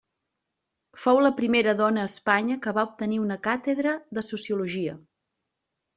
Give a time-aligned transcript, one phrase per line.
[1.01, 5.01] Fou la primera dona a Espanya que va obtenir una càtedra de Sociologia.